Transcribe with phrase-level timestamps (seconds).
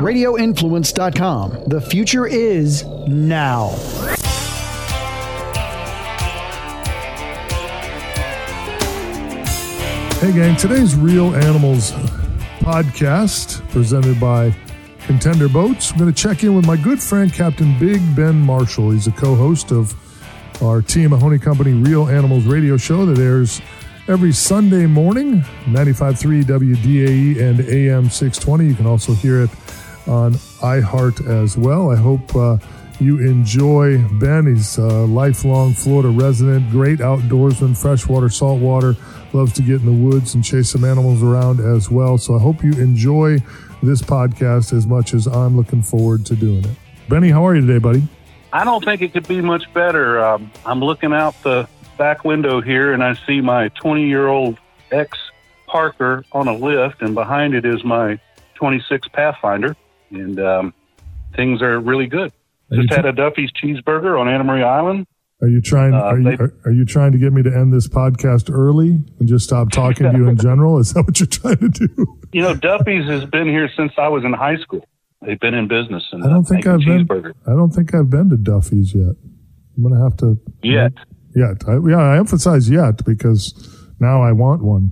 [0.00, 1.64] RadioInfluence.com.
[1.68, 3.70] The future is now.
[10.20, 11.92] Hey, gang, today's Real Animals
[12.60, 14.54] podcast presented by
[15.00, 15.92] Contender Boats.
[15.92, 18.90] I'm going to check in with my good friend, Captain Big Ben Marshall.
[18.90, 19.94] He's a co host of
[20.62, 23.60] our Tia Mahoney Company Real Animals radio show that airs
[24.08, 28.66] every Sunday morning, 95.3 WDAE and AM 620.
[28.66, 29.50] You can also hear it
[30.06, 31.90] on iHeart as well.
[31.90, 32.58] I hope uh,
[33.00, 34.46] you enjoy Ben.
[34.46, 38.96] He's a lifelong Florida resident, great outdoorsman, freshwater, saltwater,
[39.32, 42.18] loves to get in the woods and chase some animals around as well.
[42.18, 43.38] So I hope you enjoy
[43.82, 46.76] this podcast as much as I'm looking forward to doing it.
[47.08, 48.02] Benny, how are you today, buddy?
[48.52, 50.24] I don't think it could be much better.
[50.24, 54.58] Um, I'm looking out the back window here and I see my 20 year old
[54.90, 55.18] ex
[55.66, 58.18] Parker on a lift, and behind it is my
[58.54, 59.76] 26 Pathfinder,
[60.20, 60.74] and um,
[61.34, 62.32] things are really good.
[62.72, 65.06] Are Just had a Duffy's cheeseburger on Anna Maria Island.
[65.42, 65.92] Are you trying?
[65.94, 68.50] Uh, are, you, they- are, are you trying to get me to end this podcast
[68.52, 70.78] early and just stop talking to you in general?
[70.78, 72.18] Is that what you're trying to do?
[72.32, 74.86] You know, Duffy's has been here since I was in high school.
[75.22, 77.06] They've been in business and I don't think I've been.
[77.46, 79.14] I don't think I've been to Duffy's yet.
[79.76, 80.38] I'm gonna have to.
[80.62, 80.92] yet.
[81.34, 83.52] Yet, I, yeah, I emphasize yet because
[84.00, 84.90] now I want one.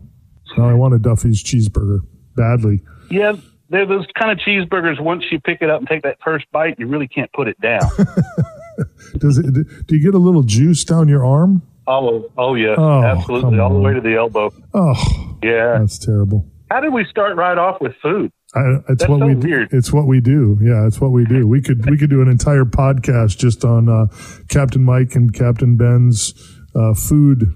[0.59, 2.00] Now I want a Duffy's cheeseburger
[2.36, 2.83] badly.
[3.11, 3.33] Yeah,
[3.70, 5.00] they're those kind of cheeseburgers.
[5.00, 7.60] Once you pick it up and take that first bite, you really can't put it
[7.60, 7.80] down.
[9.18, 9.46] Does it?
[9.86, 11.62] Do you get a little juice down your arm?
[11.86, 14.50] oh, oh yeah, Oh, absolutely, all the way to the elbow.
[14.72, 15.78] Oh, Yeah.
[15.78, 16.50] that's terrible.
[16.70, 18.32] How did we start right off with food?
[18.54, 19.48] I, it's That's what so we do.
[19.48, 19.68] weird.
[19.72, 20.58] It's what we do.
[20.62, 21.46] Yeah, it's what we do.
[21.46, 24.06] We could we could do an entire podcast just on uh,
[24.48, 26.32] Captain Mike and Captain Ben's
[26.74, 27.52] uh, food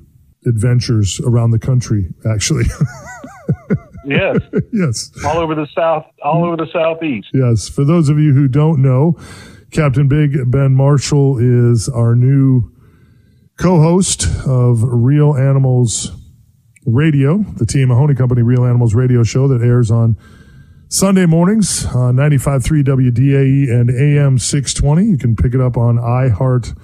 [0.46, 2.08] adventures around the country.
[2.30, 2.64] Actually,
[4.08, 4.38] Yes,
[4.72, 7.28] yes, all over the south, all over the southeast.
[7.34, 7.68] yes.
[7.68, 9.16] For those of you who don't know,
[9.70, 12.70] Captain Big Ben Marshall is our new
[13.58, 16.12] co-host of Real Animals
[16.86, 20.16] Radio, the Tia Mahoney Company Real Animals Radio show that airs on
[20.88, 25.04] Sunday mornings on 95.3 WDAE and AM 620.
[25.10, 26.74] You can pick it up on iHeart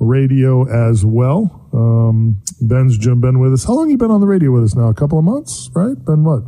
[0.00, 1.68] Radio as well.
[1.72, 3.64] Um, Ben's Jim Ben with us.
[3.64, 4.88] How long you been on the radio with us now?
[4.88, 5.96] A couple of months, right?
[6.04, 6.42] Been what?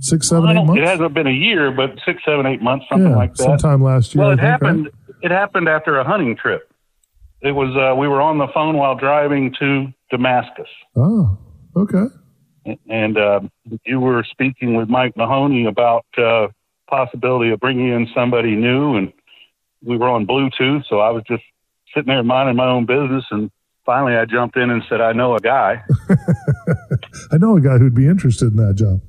[0.00, 0.80] Six, seven, I eight months?
[0.82, 3.42] it hasn't been a year, but six, seven, eight months, something yeah, like that.
[3.44, 4.24] sometime last year.
[4.24, 4.84] well, it think, happened.
[4.84, 4.92] right?
[5.22, 6.70] It happened after a hunting trip.
[7.42, 11.38] It was uh, we were on the phone while driving to Damascus, Oh,
[11.76, 12.04] okay.
[12.88, 13.40] and uh,
[13.84, 16.48] you were speaking with Mike Mahoney about uh,
[16.88, 19.12] possibility of bringing in somebody new, and
[19.84, 21.42] we were on Bluetooth, so I was just
[21.94, 23.50] sitting there minding my own business, and
[23.84, 25.82] finally I jumped in and said, "I know a guy."
[27.32, 29.00] I know a guy who'd be interested in that job.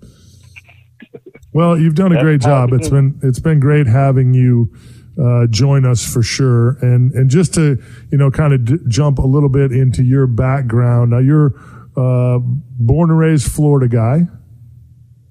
[1.57, 2.71] Well, you've done a That's great job.
[2.71, 4.71] it It's been it's been great having you
[5.19, 6.77] uh, join us for sure.
[6.83, 7.81] And and just to
[8.11, 11.09] you know kind of d- jump a little bit into your background.
[11.09, 11.55] Now you're
[11.97, 12.37] uh,
[12.79, 14.27] born and raised Florida guy.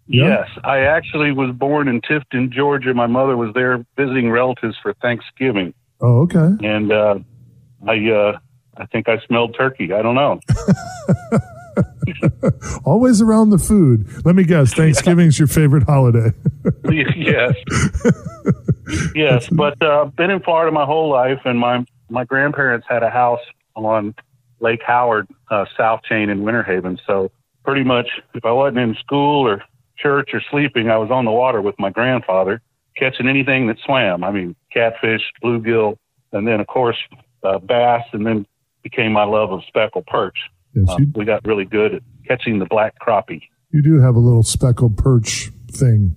[0.09, 0.26] Yeah.
[0.28, 2.93] Yes, I actually was born in Tifton, Georgia.
[2.93, 6.50] My mother was there visiting relatives for Thanksgiving, Oh, okay.
[6.66, 7.19] and uh,
[7.87, 8.38] I uh,
[8.76, 9.93] I think I smelled turkey.
[9.93, 10.41] I don't know.
[12.84, 14.25] Always around the food.
[14.25, 14.75] Let me guess.
[14.75, 16.33] Thanksgiving's your favorite holiday.
[17.17, 17.55] yes,
[19.15, 23.03] yes, but uh, I've been in Florida my whole life, and my my grandparents had
[23.03, 23.41] a house
[23.75, 24.15] on
[24.61, 26.99] Lake Howard, uh, South Chain in Winter Haven.
[27.06, 27.31] So
[27.65, 29.62] pretty much, if I wasn't in school or
[29.99, 32.61] church or sleeping, I was on the water with my grandfather,
[32.97, 34.25] catching anything that swam.
[34.25, 35.97] I mean, catfish, bluegill,
[36.33, 36.99] and then of course
[37.43, 38.47] uh, bass, and then
[38.83, 40.38] became my love of speckled perch.
[40.76, 43.42] Yes, Uh, we got really good at catching the black crappie.
[43.72, 46.14] you do have a little speckled perch thing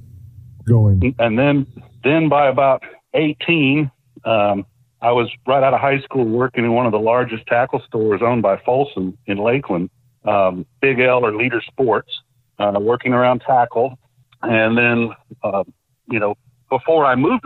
[0.67, 1.15] going.
[1.19, 1.65] and then
[2.03, 2.83] then by about
[3.13, 3.89] 18
[4.25, 4.65] um,
[5.01, 8.21] i was right out of high school working in one of the largest tackle stores
[8.23, 9.89] owned by folsom in lakeland
[10.25, 12.11] um, big l or leader sports
[12.59, 13.97] uh, working around tackle
[14.43, 15.09] and then
[15.43, 15.63] uh,
[16.11, 16.35] you know
[16.69, 17.45] before i moved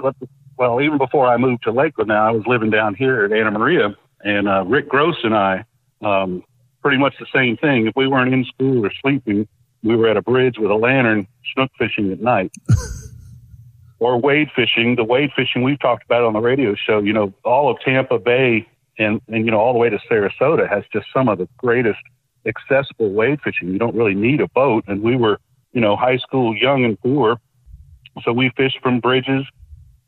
[0.58, 3.52] well even before i moved to lakeland now i was living down here at anna
[3.52, 5.64] maria and uh, rick gross and i
[6.04, 6.44] um,
[6.84, 9.48] pretty much the same thing if we weren't in school or sleeping
[9.84, 12.52] we were at a bridge with a lantern snook fishing at night
[14.00, 14.96] or wade fishing.
[14.96, 18.18] The wade fishing we've talked about on the radio show, you know, all of Tampa
[18.18, 21.50] Bay and, and you know, all the way to Sarasota has just some of the
[21.58, 22.00] greatest
[22.46, 23.70] accessible wade fishing.
[23.70, 24.86] You don't really need a boat.
[24.88, 25.40] And we were,
[25.74, 27.40] you know, high school, young and poor.
[28.24, 29.46] So we fished from bridges,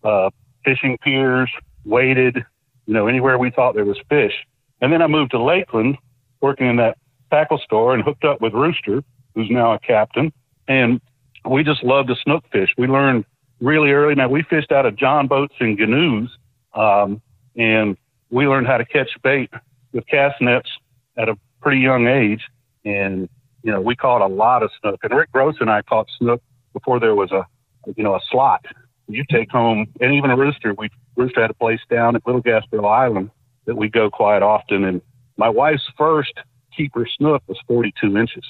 [0.03, 0.29] uh,
[0.63, 1.49] fishing piers,
[1.83, 2.45] waded,
[2.85, 4.33] you know, anywhere we thought there was fish.
[4.79, 5.97] And then I moved to Lakeland,
[6.45, 6.95] working in that
[7.31, 9.03] tackle store and hooked up with Rooster,
[9.33, 10.31] who's now a captain.
[10.67, 11.01] And
[11.43, 12.69] we just loved to snook fish.
[12.77, 13.25] We learned
[13.59, 14.13] really early.
[14.13, 16.29] Now we fished out of John boats and canoes,
[16.75, 17.19] um,
[17.55, 17.97] and
[18.29, 19.49] we learned how to catch bait
[19.91, 20.69] with cast nets
[21.17, 22.43] at a pretty young age.
[22.83, 23.27] And
[23.63, 24.99] you know, we caught a lot of snook.
[25.01, 26.43] And Rick Gross and I caught snook
[26.73, 27.47] before there was a
[27.95, 28.65] you know a slot.
[29.07, 30.75] You take home, and even a rooster.
[30.75, 33.31] We rooster had a place down at Little Gasparilla Island
[33.65, 34.83] that we go quite often.
[34.83, 35.01] And
[35.37, 36.33] my wife's first
[36.75, 38.43] keeper snook was 42 inches.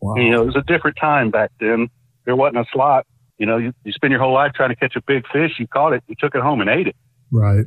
[0.00, 0.16] Wow.
[0.16, 1.88] You know, it was a different time back then.
[2.24, 3.06] There wasn't a slot.
[3.38, 5.52] You know, you, you spend your whole life trying to catch a big fish.
[5.58, 6.96] You caught it, you took it home and ate it.
[7.30, 7.66] Right.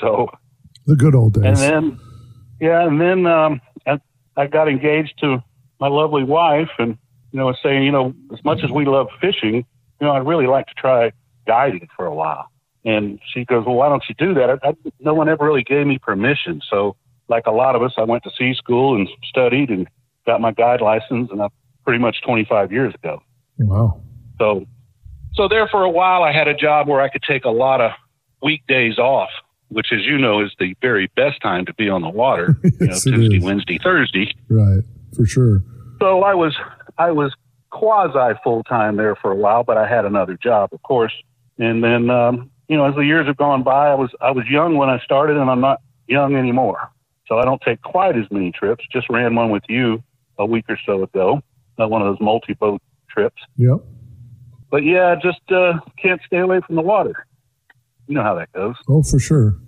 [0.00, 0.28] So
[0.86, 1.44] the good old days.
[1.44, 2.00] And then,
[2.60, 4.00] yeah, and then um, I,
[4.36, 5.42] I got engaged to
[5.80, 6.98] my lovely wife, and
[7.32, 10.26] you know, was saying, you know, as much as we love fishing, you know, I'd
[10.26, 11.12] really like to try
[11.46, 12.50] guiding for a while.
[12.84, 14.50] And she goes, well, why don't you do that?
[14.50, 16.60] I, I, no one ever really gave me permission.
[16.70, 16.96] So,
[17.28, 19.86] like a lot of us, I went to sea school and studied and
[20.26, 21.48] got my guide license, and I
[21.84, 23.22] pretty much 25 years ago.
[23.58, 24.00] Wow.
[24.38, 24.66] So,
[25.34, 27.80] so there for a while, I had a job where I could take a lot
[27.80, 27.92] of
[28.42, 29.30] weekdays off,
[29.68, 32.56] which, as you know, is the very best time to be on the water.
[32.80, 34.32] yes, you know, Tuesday, Wednesday, Thursday.
[34.48, 34.82] Right,
[35.16, 35.62] for sure.
[36.00, 36.56] So I was,
[36.98, 37.34] I was
[37.70, 41.12] quasi full time there for a while, but I had another job, of course.
[41.58, 44.44] And then, um, you know, as the years have gone by, I was, I was
[44.46, 46.90] young when I started, and I'm not young anymore.
[47.28, 48.84] So I don't take quite as many trips.
[48.90, 50.02] Just ran one with you
[50.38, 51.42] a week or so ago,
[51.78, 52.80] uh, one of those multi boat
[53.10, 53.40] trips.
[53.56, 53.78] Yep.
[54.70, 57.26] But yeah, just uh, can't stay away from the water.
[58.06, 58.76] You know how that goes.
[58.88, 59.58] Oh, for sure.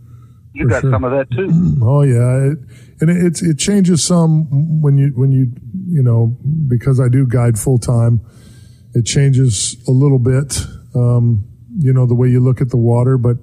[0.52, 0.90] You for got sure.
[0.90, 1.78] some of that too.
[1.82, 2.58] oh yeah, it,
[3.00, 5.52] and it, it's it changes some when you when you
[5.86, 6.36] you know
[6.66, 8.20] because I do guide full time.
[8.92, 10.66] It changes a little bit.
[10.94, 11.44] Um,
[11.78, 13.36] you know the way you look at the water, but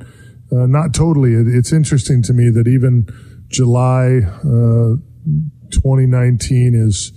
[0.52, 1.34] uh, not totally.
[1.34, 3.08] It, it's interesting to me that even
[3.50, 4.96] July uh,
[5.72, 7.12] 2019 is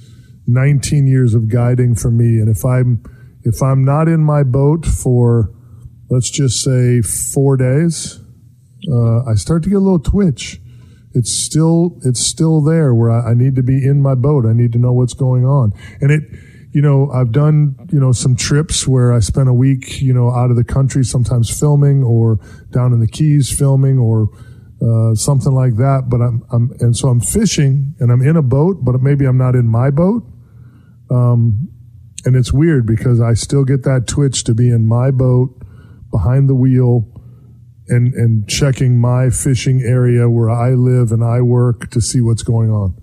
[0.46, 3.02] 19 years of guiding for me, and if I'm
[3.42, 5.52] if I'm not in my boat for
[6.10, 8.20] let's just say four days,
[8.90, 10.60] uh, I start to get a little twitch.
[11.12, 14.46] It's still it's still there where I, I need to be in my boat.
[14.46, 16.22] I need to know what's going on, and it
[16.72, 20.30] you know, I've done, you know, some trips where I spent a week, you know,
[20.30, 22.38] out of the country, sometimes filming or
[22.70, 24.28] down in the Keys filming or
[24.82, 26.08] uh, something like that.
[26.08, 29.38] But I'm, I'm, and so I'm fishing and I'm in a boat, but maybe I'm
[29.38, 30.24] not in my boat.
[31.10, 31.68] Um,
[32.24, 35.50] and it's weird because I still get that twitch to be in my boat
[36.10, 37.06] behind the wheel
[37.88, 42.42] and, and checking my fishing area where I live and I work to see what's
[42.42, 42.94] going on.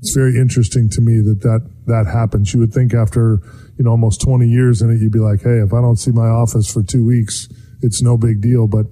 [0.00, 2.54] It's very interesting to me that that, that happens.
[2.54, 3.40] You would think after,
[3.76, 6.10] you know, almost 20 years in it, you'd be like, Hey, if I don't see
[6.10, 7.48] my office for two weeks,
[7.82, 8.66] it's no big deal.
[8.66, 8.86] But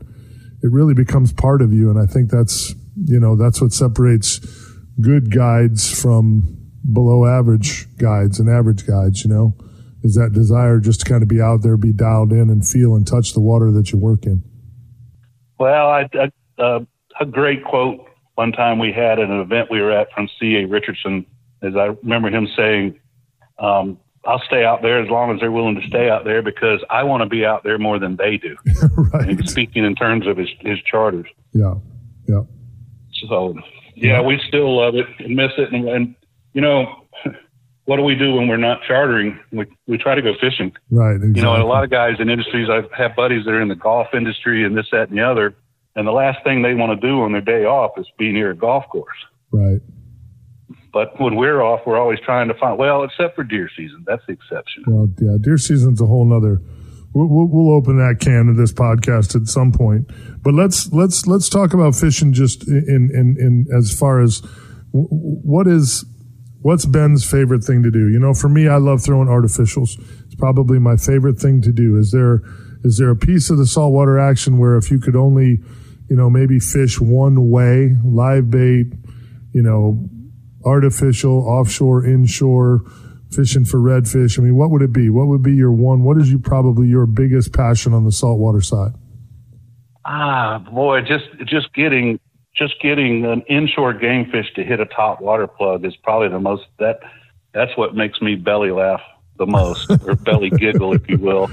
[0.62, 1.90] it really becomes part of you.
[1.90, 2.74] And I think that's,
[3.04, 4.40] you know, that's what separates
[5.00, 6.56] good guides from
[6.92, 9.54] below average guides and average guides, you know,
[10.02, 12.94] is that desire just to kind of be out there, be dialed in and feel
[12.94, 14.42] and touch the water that you work in.
[15.58, 16.08] Well, I,
[16.58, 16.80] uh,
[17.20, 20.66] a great quote one time we had at an event we were at from C.A.
[20.66, 21.26] Richardson,
[21.62, 22.98] as I remember him saying,
[23.58, 23.98] um,
[24.30, 27.02] I'll stay out there as long as they're willing to stay out there because I
[27.02, 28.56] want to be out there more than they do.
[29.12, 29.48] right.
[29.48, 31.26] speaking in terms of his, his charters.
[31.52, 31.74] Yeah.
[32.28, 32.42] Yeah.
[33.28, 33.54] So,
[33.96, 35.72] yeah, yeah, we still love it and miss it.
[35.72, 36.14] And, and,
[36.52, 37.06] you know,
[37.86, 39.38] what do we do when we're not chartering?
[39.50, 40.72] We, we try to go fishing.
[40.92, 41.16] Right.
[41.16, 41.40] Exactly.
[41.40, 43.74] You know, a lot of guys in industries, I have buddies that are in the
[43.74, 45.56] golf industry and this, that, and the other.
[45.96, 48.52] And the last thing they want to do on their day off is be near
[48.52, 49.18] a golf course.
[49.50, 49.80] Right.
[50.92, 54.04] But when we're off, we're always trying to find, well, except for deer season.
[54.06, 54.84] That's the exception.
[54.86, 56.60] Well, yeah, deer season's a whole nother.
[57.12, 60.10] We'll, we'll, we'll open that can of this podcast at some point.
[60.42, 64.42] But let's, let's, let's talk about fishing just in, in, in as far as
[64.92, 66.04] what is,
[66.62, 68.08] what's Ben's favorite thing to do?
[68.08, 69.98] You know, for me, I love throwing artificials.
[70.24, 71.96] It's probably my favorite thing to do.
[71.96, 72.42] Is there,
[72.82, 75.60] is there a piece of the saltwater action where if you could only,
[76.08, 78.92] you know, maybe fish one way, live bait,
[79.52, 80.08] you know,
[80.64, 82.82] artificial, offshore, inshore,
[83.30, 84.38] fishing for redfish?
[84.38, 85.10] I mean, what would it be?
[85.10, 86.02] What would be your one?
[86.02, 88.92] What is you probably your biggest passion on the saltwater side?
[90.04, 92.18] Ah, boy, just just getting
[92.56, 96.40] just getting an inshore game fish to hit a top water plug is probably the
[96.40, 97.00] most that
[97.52, 99.00] that's what makes me belly laugh
[99.38, 101.50] the most or belly giggle, if you will.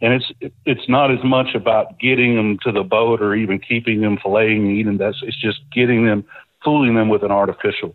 [0.00, 0.32] And it's
[0.66, 4.58] it's not as much about getting them to the boat or even keeping them filleting
[4.58, 4.98] and eating.
[4.98, 6.24] That's it's just getting them,
[6.64, 7.94] fooling them with an artificial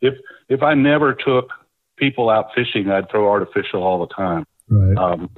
[0.00, 0.14] if
[0.48, 1.50] if I never took
[1.96, 4.44] people out fishing, I'd throw artificial all the time.
[4.68, 4.96] Right.
[4.96, 5.30] Um,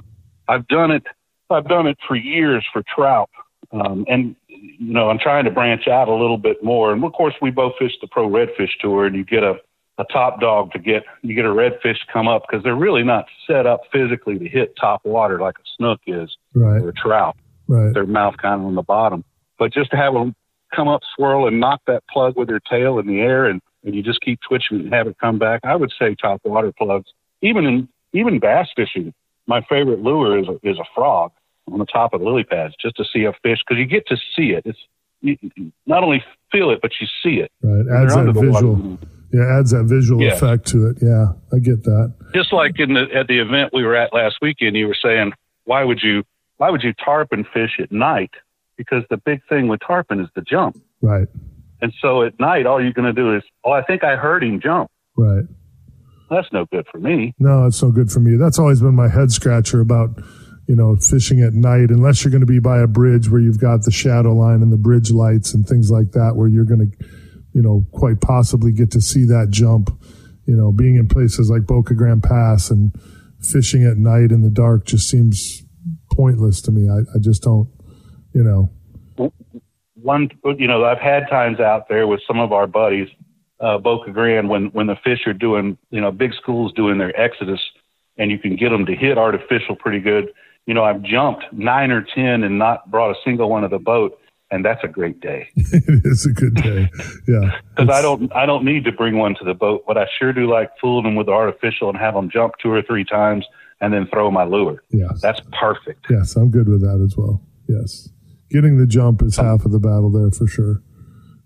[0.47, 1.03] I've done it.
[1.49, 3.29] I've done it for years for trout,
[3.71, 6.93] um, and you know I'm trying to branch out a little bit more.
[6.93, 9.55] And of course, we both fish the pro redfish tour, and you get a
[9.97, 13.25] a top dog to get you get a redfish come up because they're really not
[13.45, 16.35] set up physically to hit top water like a snook is.
[16.53, 16.81] right.
[16.81, 17.35] or a trout.
[17.67, 17.93] Right.
[17.93, 19.23] Their mouth kind of on the bottom.
[19.59, 20.33] But just to have them
[20.75, 23.95] come up, swirl, and knock that plug with their tail in the air, and, and
[23.95, 25.61] you just keep twitching and have it come back.
[25.63, 27.11] I would say top water plugs.
[27.41, 29.13] Even in even bass fishing,
[29.47, 31.31] my favorite lure is a, is a frog
[31.71, 34.07] on the top of the lily pads, just to see a fish because you get
[34.07, 34.63] to see it.
[34.65, 34.79] It's
[35.21, 37.51] you, you not only feel it, but you see it.
[37.61, 37.85] Right.
[38.03, 38.41] Adds that water.
[38.51, 38.97] visual.
[39.31, 40.33] Yeah, adds that visual Yeah.
[40.33, 40.97] effect to it.
[41.01, 42.13] Yeah, I get that.
[42.33, 45.33] just like in the at the event we were at last weekend, you were saying,
[45.65, 46.23] why would you
[46.57, 48.31] why would you tarpon fish at night?
[48.75, 50.81] Because the big thing with tarpon is the jump.
[51.01, 51.27] Right.
[51.81, 54.59] And so at night all you're gonna do is, Oh, I think I heard him
[54.61, 54.89] jump.
[55.17, 55.45] Right.
[56.29, 57.33] That's no good for me.
[57.39, 58.37] No, it's no good for me.
[58.37, 60.09] That's always been my head scratcher about,
[60.67, 63.59] you know, fishing at night, unless you're going to be by a bridge where you've
[63.59, 66.91] got the shadow line and the bridge lights and things like that, where you're going
[66.91, 67.05] to,
[67.53, 69.89] you know, quite possibly get to see that jump.
[70.45, 72.91] You know, being in places like Boca Grande Pass and
[73.41, 75.63] fishing at night in the dark just seems
[76.13, 76.89] pointless to me.
[76.89, 77.69] I, I just don't,
[78.33, 79.31] you know,
[80.01, 83.09] One you know, I've had times out there with some of our buddies,
[83.59, 87.17] uh, Boca Grande, when when the fish are doing, you know, big schools doing their
[87.19, 87.59] exodus,
[88.17, 90.29] and you can get them to hit artificial pretty good.
[90.65, 93.79] You know, I've jumped nine or ten and not brought a single one of the
[93.79, 94.19] boat,
[94.51, 95.49] and that's a great day.
[95.55, 96.89] it is a good day.
[97.27, 97.59] Yeah.
[97.75, 100.33] because I don't I don't need to bring one to the boat, but I sure
[100.33, 103.45] do like fooling them with the artificial and have them jump two or three times
[103.81, 104.83] and then throw my lure.
[104.89, 105.21] Yes.
[105.21, 106.05] That's perfect.
[106.09, 107.41] Yes, I'm good with that as well.
[107.67, 108.09] Yes.
[108.49, 110.81] Getting the jump is half of the battle there for sure.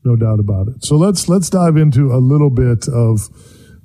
[0.06, 0.84] No doubt about it.
[0.86, 3.30] So let's let's dive into a little bit of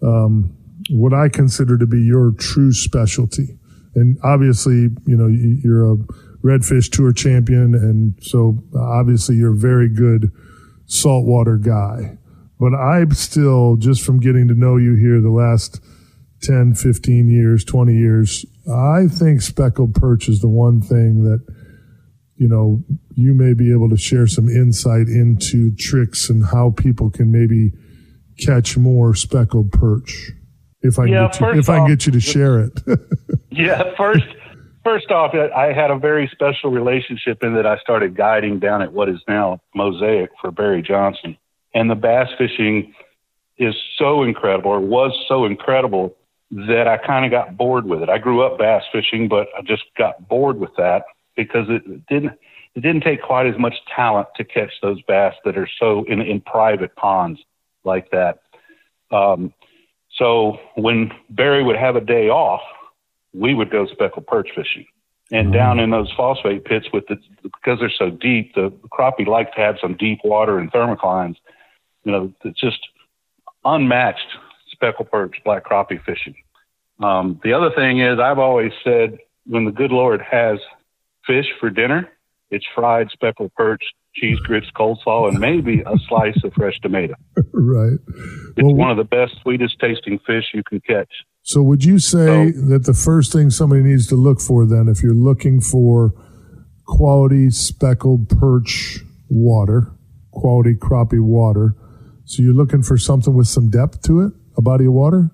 [0.03, 0.55] um,
[0.91, 3.59] what I consider to be your true specialty.
[3.95, 5.97] And obviously, you know, you- you're a
[6.45, 10.31] redfish tour champion, and so obviously you're a very good
[10.87, 12.17] saltwater guy.
[12.61, 15.81] But I'm still, just from getting to know you here the last
[16.43, 21.41] 10, 15 years, 20 years, I think speckled perch is the one thing that,
[22.39, 22.83] you know,
[23.15, 27.73] you may be able to share some insight into tricks and how people can maybe
[28.39, 30.31] catch more speckled perch.
[30.81, 32.81] If I can, Yeah, get, you, if I can get you to share it.
[33.51, 34.27] Yeah, first
[34.85, 38.93] first off, I had a very special relationship in that I started guiding down at
[38.93, 41.37] what is now Mosaic for Barry Johnson,
[41.75, 42.95] and the bass fishing
[43.57, 46.15] is so incredible, or was so incredible
[46.51, 48.09] that I kind of got bored with it.
[48.09, 51.03] I grew up bass fishing, but I just got bored with that
[51.39, 52.33] because it didn't
[52.75, 56.21] it didn't take quite as much talent to catch those bass that are so in
[56.21, 57.41] in private ponds
[57.85, 58.41] like that.
[59.11, 59.55] Um,
[60.17, 62.61] so when Barry would have a day off,
[63.33, 64.85] we would go speckled perch fishing.
[65.31, 69.53] And down in those phosphate pits with the because they're so deep, the crappie like
[69.55, 71.37] to have some deep water and thermoclines.
[72.05, 72.79] You know, it's just
[73.65, 74.27] unmatched
[74.71, 76.35] speckled perch black crappie fishing.
[77.01, 80.59] Um, the other thing is, I've always said when the good Lord has
[81.29, 82.09] fish for dinner,
[82.51, 83.83] it's fried speckled perch,
[84.15, 87.15] cheese grits, coleslaw, and maybe a slice of fresh tomato.
[87.53, 87.99] right.
[88.57, 91.13] It's Well, one of the best, sweetest tasting fish you can catch.
[91.43, 95.03] So would you say that the first thing somebody needs to look for then, if
[95.03, 96.13] you're looking for
[96.87, 99.93] quality speckled perch water,
[100.33, 101.75] quality crappie water,
[102.25, 105.31] so you're looking for something with some depth to it, a body of water?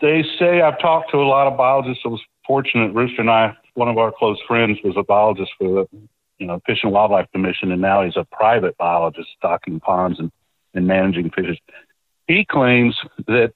[0.00, 2.02] They say I've talked to a lot of biologists.
[2.04, 2.94] I was fortunate.
[2.94, 5.98] Rooster and I, one of our close friends, was a biologist for the
[6.38, 10.30] you know Fish and Wildlife Commission, and now he's a private biologist stocking ponds and,
[10.74, 11.58] and managing fishes.
[12.26, 13.52] He claims that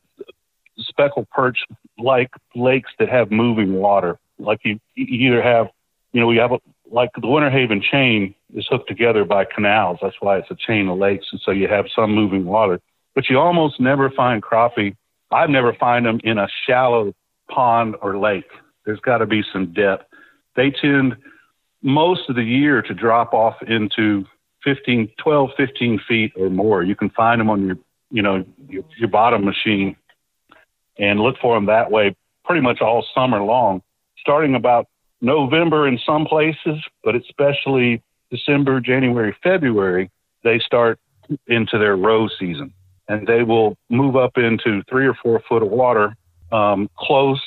[0.78, 1.59] speckled perch
[1.99, 5.68] like lakes that have moving water, like you, you either have,
[6.12, 6.59] you know, we have a,
[6.90, 9.99] like the Winter Haven chain is hooked together by canals.
[10.02, 12.80] That's why it's a chain of lakes, and so you have some moving water.
[13.14, 14.97] But you almost never find crappie.
[15.30, 17.14] I've never find them in a shallow
[17.49, 18.50] pond or lake.
[18.84, 20.04] There's got to be some depth.
[20.56, 21.16] They tend
[21.82, 24.25] most of the year to drop off into
[24.64, 26.82] 15, 12, 15 feet or more.
[26.82, 27.76] You can find them on your,
[28.10, 29.96] you know, your, your bottom machine
[30.99, 33.82] and look for them that way pretty much all summer long,
[34.18, 34.88] starting about
[35.20, 40.10] November in some places, but especially December, January, February,
[40.42, 40.99] they start
[41.46, 42.72] into their roe season
[43.11, 46.17] and they will move up into three or four foot of water
[46.52, 47.43] um, close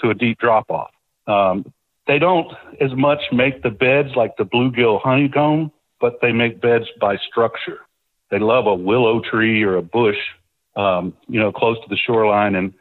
[0.00, 0.90] to a deep drop off.
[1.26, 1.72] Um,
[2.06, 6.84] they don't as much make the beds like the bluegill honeycomb, but they make beds
[7.00, 7.78] by structure.
[8.30, 10.18] They love a willow tree or a bush,
[10.76, 12.74] um, you know, close to the shoreline and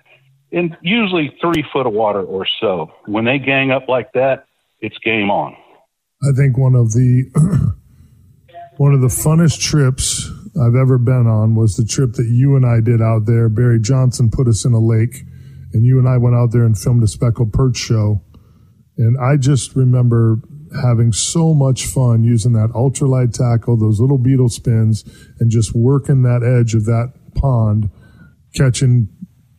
[0.51, 2.91] in usually three foot of water or so.
[3.05, 4.47] When they gang up like that,
[4.81, 5.55] it's game on.
[6.23, 7.23] I think one of the
[8.77, 10.29] one of the funnest trips
[10.61, 13.49] I've ever been on was the trip that you and I did out there.
[13.49, 15.23] Barry Johnson put us in a lake,
[15.73, 18.21] and you and I went out there and filmed a speckled perch show.
[18.97, 20.37] And I just remember
[20.81, 25.03] having so much fun using that ultralight tackle, those little beetle spins,
[25.39, 27.89] and just working that edge of that pond,
[28.55, 29.09] catching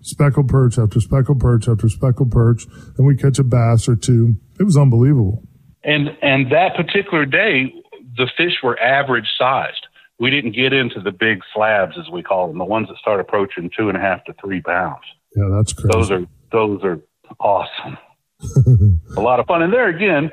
[0.02, 4.35] speckled perch after speckled perch after speckled perch, and we catch a bass or two.
[4.59, 5.43] It was unbelievable.
[5.85, 7.73] And and that particular day,
[8.17, 9.87] the fish were average sized.
[10.19, 13.21] We didn't get into the big slabs as we call them, the ones that start
[13.21, 15.05] approaching two and a half to three pounds.
[15.37, 15.93] Yeah, that's crazy.
[15.93, 17.01] Those are those are
[17.39, 17.99] awesome.
[19.17, 19.63] a lot of fun.
[19.63, 20.31] And there again,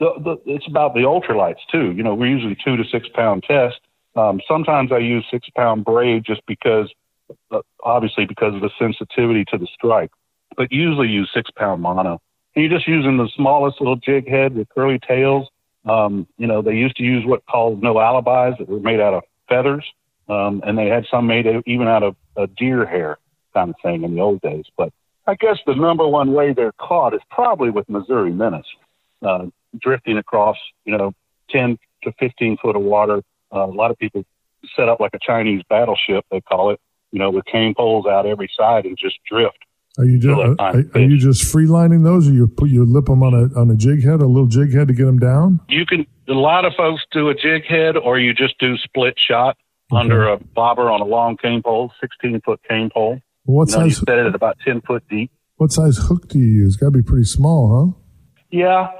[0.00, 1.92] the, the, it's about the ultralights too.
[1.92, 3.80] You know, we're usually two to six pound test.
[4.16, 6.92] Um, sometimes I use six pound braid just because,
[7.50, 10.10] uh, obviously, because of the sensitivity to the strike.
[10.56, 12.20] But usually use six pound mono.
[12.54, 15.48] And you're just using the smallest little jig head with curly tails.
[15.84, 19.14] Um, you know, they used to use what called no alibis that were made out
[19.14, 19.84] of feathers,
[20.28, 23.18] um, and they had some made even out of a deer hair
[23.54, 24.64] kind of thing in the old days.
[24.76, 24.92] But
[25.26, 28.64] I guess the number one way they're caught is probably with Missouri minnows,
[29.22, 29.46] uh,
[29.78, 31.12] drifting across, you know,
[31.50, 33.22] 10 to 15 foot of water.
[33.52, 34.24] Uh, a lot of people
[34.76, 36.80] set up like a Chinese battleship, they call it,
[37.12, 39.58] you know, with cane poles out every side and just drift.
[39.98, 43.24] Are you just are, are, you just freelining those, or you put you lip them
[43.24, 45.58] on a on a jig head, a little jig head to get them down?
[45.68, 46.06] You can.
[46.28, 49.56] A lot of folks do a jig head, or you just do split shot
[49.92, 50.00] okay.
[50.00, 53.18] under a bobber on a long cane pole, sixteen foot cane pole.
[53.44, 53.98] What you know, size?
[53.98, 55.32] You set it at about ten foot deep.
[55.56, 56.76] What size hook do you use?
[56.76, 58.00] Got to be pretty small, huh?
[58.52, 58.90] Yeah,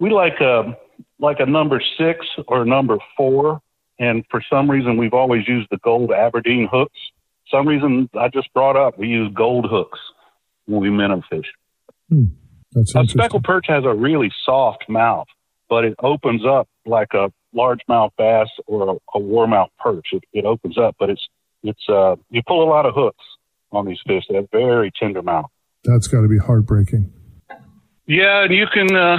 [0.00, 0.76] we like a
[1.18, 3.62] like a number six or number four,
[3.98, 6.98] and for some reason we've always used the gold Aberdeen hooks.
[7.50, 9.98] Some reason I just brought up we use gold hooks
[10.66, 11.46] when we minnow fish.
[12.08, 12.24] Hmm.
[12.72, 15.26] That's a speckled perch has a really soft mouth,
[15.68, 20.06] but it opens up like a largemouth bass or a, a warmouth perch.
[20.12, 21.26] It, it opens up, but it's
[21.62, 23.24] it's uh you pull a lot of hooks
[23.72, 24.24] on these fish.
[24.28, 25.50] They have very tender mouth.
[25.84, 27.12] That's got to be heartbreaking.
[28.06, 29.18] Yeah, and you can uh,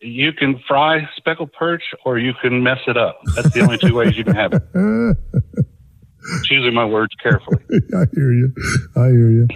[0.00, 3.20] you can fry speckled perch or you can mess it up.
[3.34, 4.62] That's the only two ways you can have it.
[6.44, 7.58] Choosing my words carefully.
[7.94, 8.52] I hear you.
[8.96, 9.48] I hear you.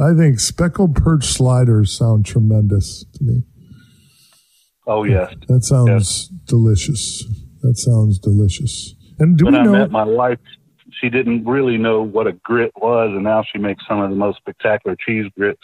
[0.00, 3.42] I think speckled perch sliders sound tremendous to me.
[4.86, 6.28] Oh yes, that sounds yes.
[6.46, 7.24] delicious.
[7.62, 8.94] That sounds delicious.
[9.18, 9.74] And do when we know?
[9.74, 10.38] I met my wife,
[11.00, 14.16] she didn't really know what a grit was, and now she makes some of the
[14.16, 15.60] most spectacular cheese grits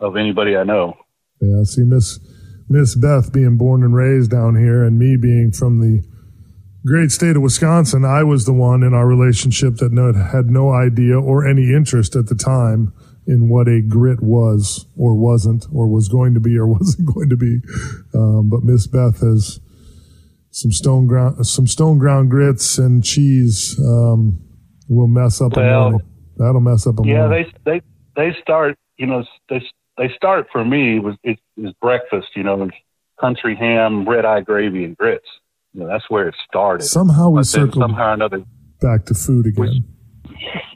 [0.00, 0.94] of anybody I know.
[1.40, 2.20] Yeah, see, Miss
[2.68, 6.02] Miss Beth being born and raised down here, and me being from the
[6.86, 10.70] great state of Wisconsin, I was the one in our relationship that no, had no
[10.70, 12.92] idea or any interest at the time
[13.28, 17.28] in what a grit was or wasn't, or was going to be or wasn't going
[17.28, 17.60] to be.
[18.14, 19.60] Um, but Miss Beth has
[20.50, 23.78] some stone ground, some stone ground grits and cheese.
[23.78, 24.40] Um,
[24.88, 26.08] will mess up well, a morning.
[26.38, 27.44] That'll mess up a yeah, morning.
[27.44, 27.80] Yeah, they
[28.16, 28.76] they they start.
[28.96, 29.62] You know, they
[29.98, 32.28] they start for me was it is breakfast.
[32.34, 32.70] You know,
[33.20, 35.26] country ham, red eye gravy, and grits.
[35.74, 36.84] You know, that's where it started.
[36.84, 38.42] Somehow we circled somehow another
[38.80, 39.84] back to food again.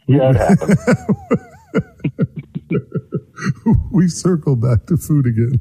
[0.09, 0.79] Yeah, it happened.
[3.93, 5.61] we circle back to food again.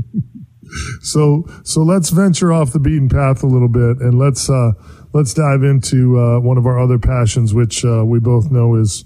[1.00, 4.72] so so let's venture off the beaten path a little bit and let's uh,
[5.12, 9.04] let's dive into uh, one of our other passions, which uh, we both know is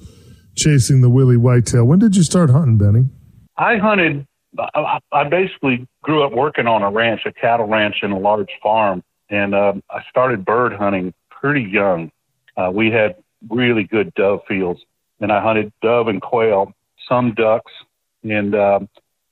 [0.56, 1.84] chasing the willy whitetail.
[1.84, 3.08] When did you start hunting, Benny?
[3.56, 4.26] I hunted.
[5.12, 9.02] I basically grew up working on a ranch, a cattle ranch, and a large farm,
[9.28, 12.12] and uh, I started bird hunting pretty young.
[12.56, 13.16] Uh, we had
[13.50, 14.80] really good dove fields,
[15.20, 16.72] and I hunted dove and quail,
[17.08, 17.72] some ducks,
[18.22, 18.80] and uh,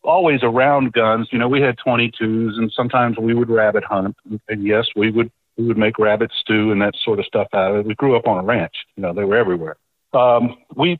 [0.03, 1.29] always around guns.
[1.31, 4.17] You know, we had 22s, and sometimes we would rabbit hunt,
[4.49, 7.73] and yes, we would we would make rabbit stew and that sort of stuff out
[7.73, 7.87] of it.
[7.87, 8.75] We grew up on a ranch.
[8.97, 9.77] You know, they were everywhere.
[10.13, 10.99] Um, we,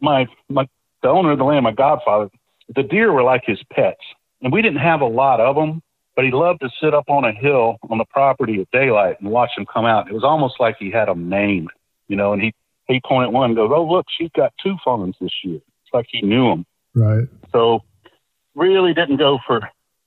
[0.00, 0.68] my, my,
[1.02, 2.30] the owner of the land, my godfather,
[2.74, 4.00] the deer were like his pets,
[4.40, 5.82] and we didn't have a lot of them.
[6.14, 9.30] But he loved to sit up on a hill on the property at daylight and
[9.30, 10.08] watch them come out.
[10.08, 11.70] It was almost like he had them named,
[12.06, 12.34] you know.
[12.34, 12.52] And he
[12.86, 15.60] he pointed one and goes, "Oh, look, she's got two fawns this year."
[15.92, 16.66] Like he knew them.
[16.94, 17.28] Right.
[17.52, 17.82] So
[18.54, 19.60] really didn't go for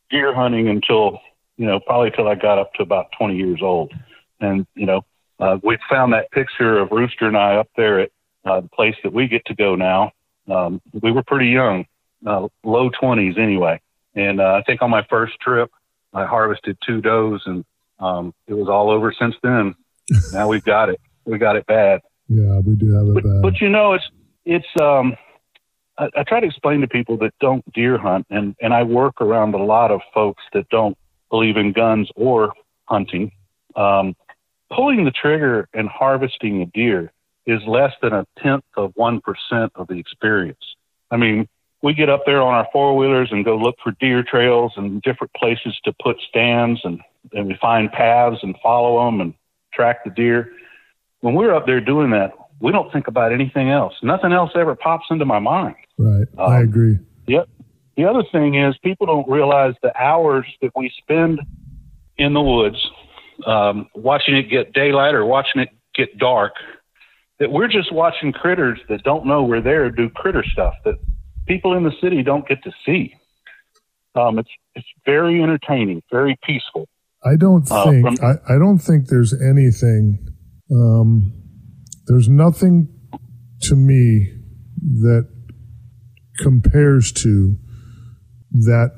[0.09, 1.19] deer hunting until
[1.57, 3.93] you know, probably till I got up to about 20 years old.
[4.39, 5.01] And, you know,
[5.39, 8.11] uh, we found that picture of Rooster and I up there at
[8.45, 10.11] uh, the place that we get to go now.
[10.49, 11.85] Um, we were pretty young,
[12.25, 13.81] uh, low 20s anyway.
[14.13, 15.71] And uh, I think on my first trip,
[16.13, 17.65] I harvested two does, and
[17.99, 19.75] um, it was all over since then.
[20.31, 21.01] now we've got it.
[21.25, 22.01] We got it bad.
[22.29, 23.41] Yeah, we do have it but, bad.
[23.41, 24.09] But you know, it's
[24.45, 24.67] it's.
[24.79, 25.17] Um,
[25.97, 29.21] I, I try to explain to people that don't deer hunt, and and I work
[29.21, 30.97] around a lot of folks that don't
[31.29, 32.53] believe in guns or
[32.85, 33.31] hunting,
[33.75, 34.15] um,
[34.71, 37.11] pulling the trigger and harvesting a deer
[37.45, 39.21] is less than a tenth of 1%
[39.75, 40.75] of the experience.
[41.11, 41.47] I mean,
[41.81, 45.01] we get up there on our four wheelers and go look for deer trails and
[45.03, 47.01] different places to put stands and
[47.33, 49.33] and we find paths and follow them and
[49.73, 50.51] track the deer.
[51.21, 53.93] When we're up there doing that, we don't think about anything else.
[54.03, 55.75] Nothing else ever pops into my mind.
[55.97, 56.27] Right.
[56.37, 56.97] Um, I agree.
[57.27, 57.49] Yep.
[57.97, 61.39] The other thing is people don't realize the hours that we spend
[62.17, 62.77] in the woods,
[63.45, 66.53] um, watching it get daylight or watching it get dark,
[67.39, 70.95] that we're just watching critters that don't know we're there do critter stuff that
[71.47, 73.15] people in the city don't get to see.
[74.15, 76.87] Um, it's it's very entertaining, very peaceful.
[77.23, 80.27] I don't uh, think from, I, I don't think there's anything
[80.71, 81.33] um,
[82.07, 82.87] there's nothing
[83.63, 84.31] to me
[85.01, 85.27] that
[86.39, 87.57] compares to
[88.51, 88.91] that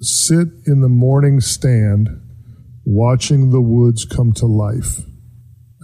[0.00, 2.08] sit in the morning stand
[2.84, 5.00] watching the woods come to life.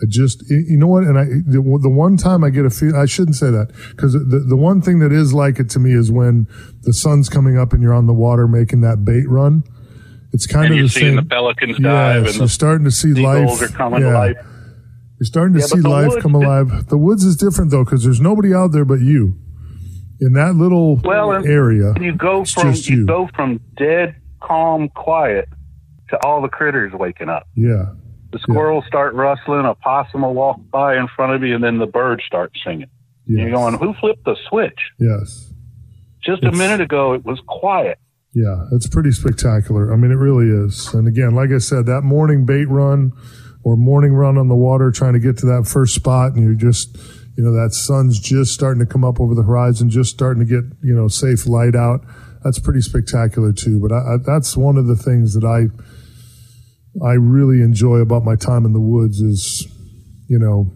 [0.02, 1.04] I just, you know what?
[1.04, 4.14] And I, the, the one time I get a feel, I shouldn't say that because
[4.14, 6.46] the, the one thing that is like it to me is when
[6.82, 9.62] the sun's coming up and you're on the water making that bait run.
[10.32, 11.16] It's kind and of the same.
[11.16, 13.60] the pelicans dive yes, and you're starting to see life.
[13.60, 14.10] Are coming yeah.
[14.10, 14.36] to life.
[15.18, 16.86] You're starting to yeah, see life come alive.
[16.86, 19.36] The woods is different though because there's nobody out there but you
[20.20, 21.94] in that little well, area.
[22.00, 25.48] You go from you, you go from dead, calm, quiet
[26.11, 27.48] to all the critters waking up.
[27.54, 27.94] Yeah.
[28.33, 28.88] The squirrels yeah.
[28.88, 32.22] start rustling, a possum will walk by in front of you, and then the birds
[32.24, 32.88] start singing.
[33.26, 33.40] Yes.
[33.40, 34.78] You're going, who flipped the switch?
[34.98, 35.52] Yes.
[36.22, 37.98] Just it's, a minute ago, it was quiet.
[38.33, 39.92] Yeah, it's pretty spectacular.
[39.92, 40.92] I mean, it really is.
[40.94, 43.12] And again, like I said, that morning bait run
[43.64, 46.54] or morning run on the water trying to get to that first spot, and you're
[46.54, 46.96] just,
[47.40, 50.61] you know, that sun's just starting to come up over the horizon, just starting to
[50.61, 52.03] get, you know, safe light out.
[52.44, 53.81] That's pretty spectacular too.
[53.81, 55.72] But I, I, that's one of the things that I,
[57.03, 59.66] I really enjoy about my time in the woods is,
[60.29, 60.70] you know,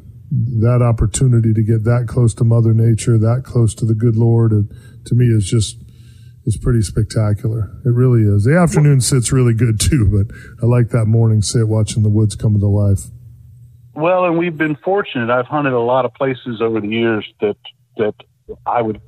[0.62, 4.52] that opportunity to get that close to Mother Nature, that close to the good Lord,
[4.52, 5.76] to me is just
[6.46, 7.70] is pretty spectacular.
[7.84, 8.44] It really is.
[8.44, 12.34] The afternoon sit's really good too, but I like that morning sit watching the woods
[12.34, 13.10] come to life.
[13.94, 15.30] Well, and we've been fortunate.
[15.30, 17.56] I've hunted a lot of places over the years that
[17.96, 18.14] that
[18.66, 19.00] I would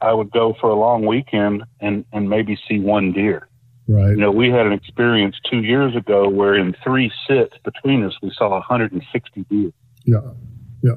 [0.00, 3.48] I would go for a long weekend and and maybe see one deer.
[3.86, 4.10] Right.
[4.10, 8.14] You know, we had an experience two years ago where in three sits between us,
[8.22, 9.70] we saw 160 deer.
[10.06, 10.20] Yeah.
[10.82, 10.92] Yeah.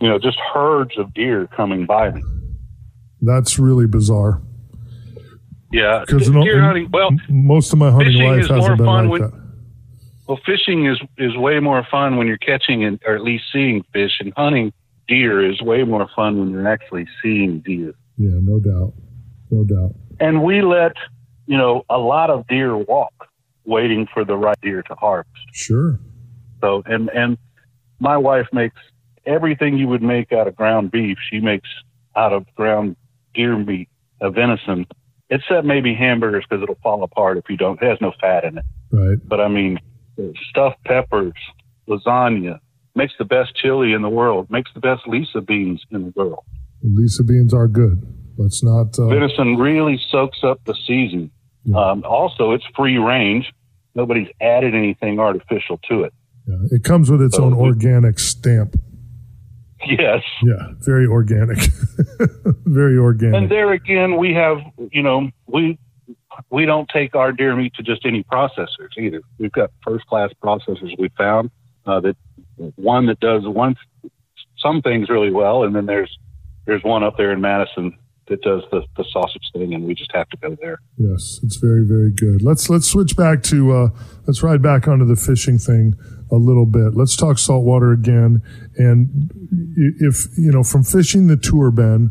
[0.00, 2.22] You know, just herds of deer coming by me.
[3.20, 4.40] That's really bizarre.
[5.72, 6.04] Yeah.
[6.06, 9.41] Because well, most of my hunting life hasn't been like when, that.
[10.32, 13.84] Well, fishing is, is way more fun when you're catching and, or at least seeing
[13.92, 14.72] fish, and hunting
[15.06, 17.92] deer is way more fun when you're actually seeing deer.
[18.16, 18.94] Yeah, no doubt.
[19.50, 19.94] No doubt.
[20.20, 20.92] And we let
[21.46, 23.28] you know, a lot of deer walk
[23.66, 25.36] waiting for the right deer to harvest.
[25.52, 26.00] Sure.
[26.62, 27.36] So, and, and
[28.00, 28.80] my wife makes
[29.26, 31.18] everything you would make out of ground beef.
[31.30, 31.68] She makes
[32.16, 32.96] out of ground
[33.34, 33.90] deer meat,
[34.22, 34.86] a venison,
[35.28, 38.56] except maybe hamburgers because it'll fall apart if you don't, it has no fat in
[38.56, 38.64] it.
[38.90, 39.18] Right.
[39.22, 39.78] But I mean,
[40.50, 41.32] stuffed peppers,
[41.88, 42.58] lasagna,
[42.94, 46.44] makes the best chili in the world, makes the best Lisa beans in the world.
[46.82, 48.02] Lisa beans are good.
[48.36, 48.98] Let's not.
[48.98, 51.30] Uh, Venison really soaks up the season.
[51.64, 51.78] Yeah.
[51.78, 53.52] Um, also, it's free range.
[53.94, 56.14] Nobody's added anything artificial to it.
[56.46, 56.56] Yeah.
[56.70, 58.74] It comes with its so own organic stamp.
[59.86, 60.22] Yes.
[60.42, 61.58] Yeah, very organic.
[62.66, 63.34] very organic.
[63.34, 64.58] And there again, we have,
[64.92, 65.78] you know, we
[66.50, 69.22] we don't take our deer meat to just any processors either.
[69.38, 71.50] We've got first class processors we found
[71.86, 72.16] uh, that
[72.76, 73.76] one that does one
[74.58, 76.16] some things really well, and then there's
[76.66, 77.96] there's one up there in Madison
[78.28, 80.78] that does the, the sausage thing, and we just have to go there.
[80.96, 82.42] Yes, it's very very good.
[82.42, 83.88] Let's let's switch back to uh,
[84.26, 85.94] let's ride back onto the fishing thing
[86.30, 86.94] a little bit.
[86.94, 88.42] Let's talk saltwater again,
[88.76, 89.30] and
[90.00, 92.10] if you know from fishing the tour, Ben.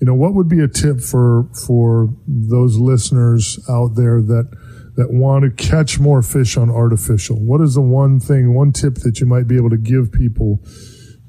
[0.00, 4.50] You know what would be a tip for for those listeners out there that
[4.96, 7.36] that want to catch more fish on artificial?
[7.36, 10.60] What is the one thing, one tip that you might be able to give people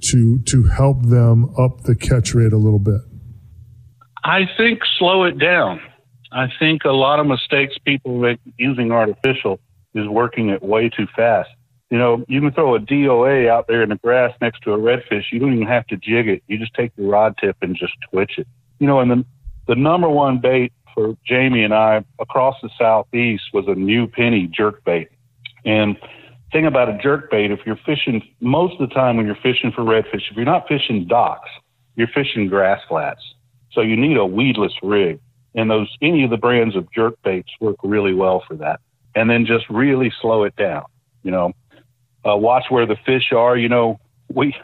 [0.09, 3.01] to to help them up the catch rate a little bit?
[4.23, 5.79] I think slow it down.
[6.31, 9.59] I think a lot of mistakes people make using artificial
[9.95, 11.49] is working it way too fast.
[11.89, 14.77] You know, you can throw a DOA out there in the grass next to a
[14.77, 15.23] redfish.
[15.31, 16.43] You don't even have to jig it.
[16.47, 18.47] You just take the rod tip and just twitch it.
[18.79, 19.25] You know, and the,
[19.67, 24.47] the number one bait for Jamie and I across the southeast was a new penny
[24.47, 25.09] jerk bait.
[25.65, 25.97] And
[26.51, 29.71] thing about a jerk bait, if you're fishing most of the time when you're fishing
[29.71, 31.49] for redfish, if you're not fishing docks,
[31.95, 33.21] you're fishing grass flats.
[33.71, 35.19] So you need a weedless rig.
[35.55, 38.79] And those any of the brands of jerk baits work really well for that.
[39.15, 40.85] And then just really slow it down.
[41.23, 41.53] You know,
[42.27, 43.57] uh, watch where the fish are.
[43.57, 44.55] You know, we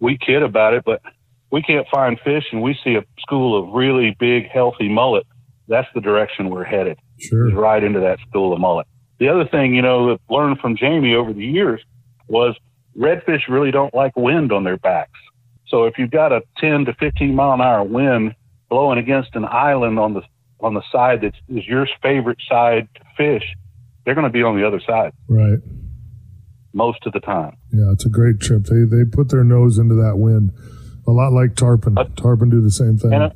[0.00, 1.02] we kid about it, but
[1.50, 5.26] we can't find fish, and we see a school of really big, healthy mullet.
[5.68, 6.98] That's the direction we're headed.
[7.18, 7.50] Sure.
[7.50, 8.86] Right into that school of mullet.
[9.18, 11.80] the other thing, you know, that learned from Jamie over the years
[12.28, 12.56] was
[12.96, 15.18] redfish really don't like wind on their backs.
[15.68, 18.34] So if you've got a 10 to 15 mile an hour wind
[18.68, 20.22] blowing against an island on the
[20.60, 23.44] on the side that is your favorite side to fish,
[24.04, 25.12] they're going to be on the other side.
[25.28, 25.58] Right.
[26.72, 27.56] Most of the time.
[27.72, 28.64] Yeah, it's a great trip.
[28.64, 30.52] They they put their nose into that wind,
[31.06, 31.96] a lot like tarpon.
[31.98, 33.12] Uh, tarpon do the same thing.
[33.12, 33.32] And a,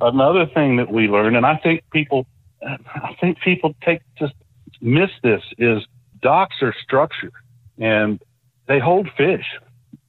[0.00, 2.26] another thing that we learned, and I think people,
[2.62, 4.34] I think people take just
[4.80, 5.86] miss this is
[6.20, 7.32] docks are structured
[7.78, 8.20] and
[8.66, 9.44] they hold fish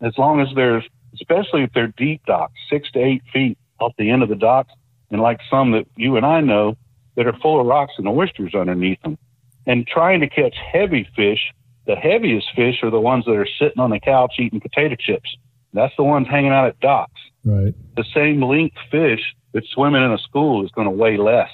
[0.02, 4.10] as long as there's, especially if they're deep docks, six to eight feet off the
[4.10, 4.74] end of the docks,
[5.12, 6.78] and like some that you and I know
[7.16, 9.18] that are full of rocks and oysters underneath them.
[9.66, 11.40] And trying to catch heavy fish,
[11.88, 15.36] the heaviest fish are the ones that are sitting on the couch eating potato chips.
[15.76, 17.22] That's the ones hanging out at docks.
[17.44, 17.74] Right.
[17.96, 19.20] The same length fish
[19.54, 21.50] that's swimming in a school is going to weigh less.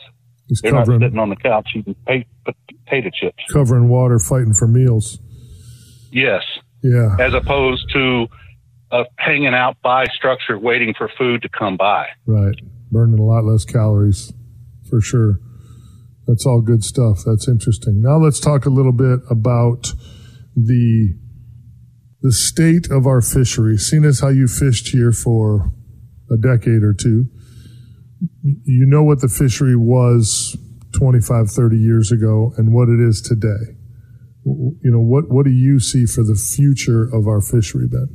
[0.47, 3.43] He's They're covering, not sitting on the couch eating potato chips.
[3.51, 5.19] Covering water, fighting for meals.
[6.11, 6.43] Yes.
[6.83, 7.15] Yeah.
[7.19, 8.27] As opposed to
[8.91, 12.07] uh, hanging out by structure, waiting for food to come by.
[12.25, 12.55] Right.
[12.91, 14.33] Burning a lot less calories,
[14.89, 15.35] for sure.
[16.27, 17.19] That's all good stuff.
[17.25, 18.01] That's interesting.
[18.01, 19.93] Now let's talk a little bit about
[20.55, 21.15] the
[22.21, 23.77] the state of our fishery.
[23.77, 25.71] Seeing as how you fished here for
[26.31, 27.25] a decade or two,
[28.43, 30.55] you know what the fishery was
[30.93, 33.75] 25, 30 years ago and what it is today.
[34.43, 38.07] You know, what, what do you see for the future of our fishery, Ben?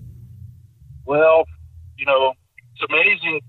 [1.04, 1.44] Well,
[1.96, 2.32] you know,
[2.74, 3.40] it's amazing.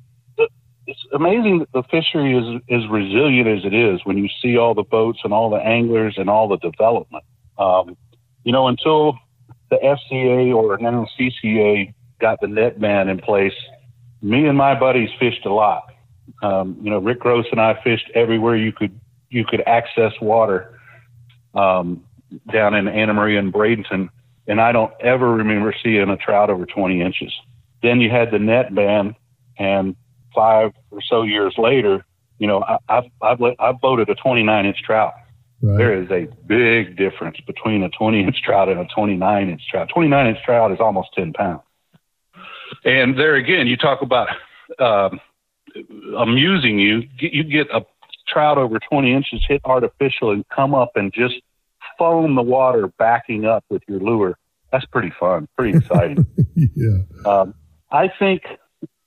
[0.85, 4.73] It's amazing that the fishery is as resilient as it is when you see all
[4.73, 7.25] the boats and all the anglers and all the development.
[7.57, 7.97] Um,
[8.43, 9.17] you know, until
[9.69, 13.53] the FCA or now CCA got the net ban in place,
[14.21, 15.93] me and my buddies fished a lot.
[16.41, 18.99] Um, you know, Rick Gross and I fished everywhere you could
[19.29, 20.79] you could access water
[21.53, 22.03] um,
[22.51, 24.09] down in Anna Maria and Bradenton,
[24.47, 27.33] and I don't ever remember seeing a trout over 20 inches.
[27.81, 29.15] Then you had the net ban,
[29.57, 29.95] and
[30.33, 32.05] five or so years later,
[32.39, 35.13] you know, I, I've I've, I've boated a 29 inch trout.
[35.61, 35.77] Right.
[35.77, 39.89] There is a big difference between a 20 inch trout and a 29 inch trout.
[39.93, 41.61] 29 inch trout is almost 10 pounds.
[42.83, 44.27] And there again, you talk about
[44.79, 45.19] um,
[46.17, 47.03] amusing you.
[47.19, 47.85] You get a
[48.27, 51.35] trout over 20 inches hit artificial and come up and just
[51.97, 54.37] foam the water backing up with your lure.
[54.71, 56.25] That's pretty fun, pretty exciting.
[56.55, 56.97] yeah.
[57.25, 57.53] Um,
[57.91, 58.43] I think,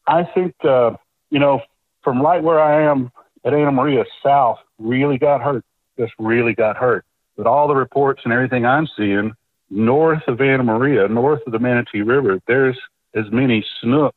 [0.06, 0.92] I think, uh,
[1.30, 1.60] you know,
[2.02, 3.12] from right where I am
[3.44, 5.64] at Anna Maria South, really got hurt.
[6.00, 7.04] Just really got hurt.
[7.36, 9.32] But all the reports and everything I'm seeing,
[9.68, 12.78] north of Anna Maria, north of the Manatee River, there's
[13.14, 14.14] as many snook,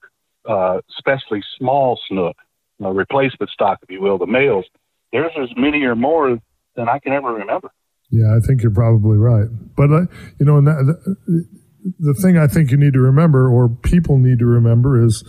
[0.48, 2.38] uh, especially small snook,
[2.82, 4.66] uh, replacement stock, if you will, the males.
[5.12, 6.40] There's as many or more
[6.76, 7.72] than I can ever remember.
[8.10, 9.48] Yeah, I think you're probably right.
[9.76, 10.06] But uh,
[10.40, 11.46] you know, that, the,
[12.00, 15.24] the thing I think you need to remember, or people need to remember, is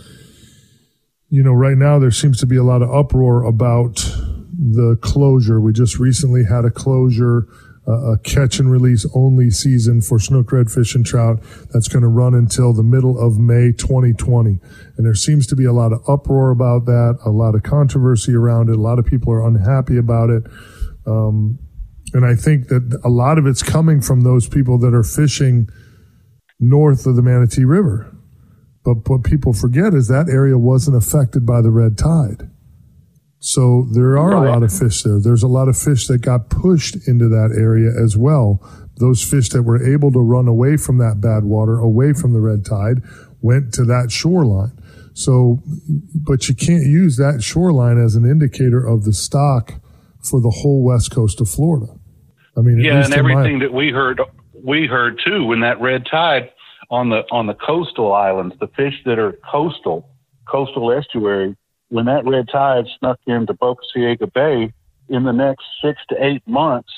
[1.29, 4.09] you know, right now there seems to be a lot of uproar about
[4.57, 5.59] the closure.
[5.59, 7.47] We just recently had a closure
[7.87, 11.39] a catch and release only season for snook, redfish, and trout
[11.71, 14.59] that's going to run until the middle of May 2020.
[14.97, 18.33] And there seems to be a lot of uproar about that, a lot of controversy
[18.33, 18.75] around it.
[18.75, 20.43] A lot of people are unhappy about it.
[21.05, 21.59] Um,
[22.13, 25.67] and I think that a lot of it's coming from those people that are fishing
[26.59, 28.11] north of the Manatee River.
[28.83, 32.49] But what people forget is that area wasn't affected by the red tide.
[33.45, 34.47] So there are right.
[34.47, 35.19] a lot of fish there.
[35.19, 38.59] There's a lot of fish that got pushed into that area as well.
[38.97, 42.41] Those fish that were able to run away from that bad water, away from the
[42.41, 43.03] red tide,
[43.41, 44.71] went to that shoreline.
[45.13, 45.61] So,
[46.15, 49.75] but you can't use that shoreline as an indicator of the stock
[50.27, 51.93] for the whole west coast of Florida.
[52.57, 54.21] I mean, yeah, and everything my, that we heard,
[54.55, 56.49] we heard too when that red tide
[56.89, 60.09] on the on the coastal islands, the fish that are coastal,
[60.47, 61.55] coastal estuary,
[61.89, 64.73] when that red tide snuck into Boca Ciega Bay
[65.09, 66.91] in the next six to eight months,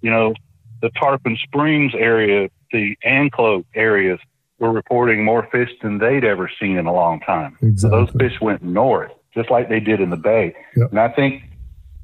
[0.00, 0.34] you know,
[0.80, 4.18] the Tarpon Springs area, the Anclote areas
[4.58, 7.56] were reporting more fish than they'd ever seen in a long time.
[7.62, 7.76] Exactly.
[7.76, 10.54] So those fish went north, just like they did in the bay.
[10.76, 10.90] Yep.
[10.90, 11.42] And I think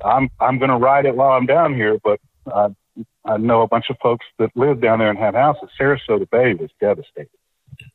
[0.05, 2.21] I'm I'm going to ride it while I'm down here, but
[2.53, 2.69] I,
[3.25, 5.71] I know a bunch of folks that live down there and have houses.
[5.79, 7.31] Sarasota Bay was devastated.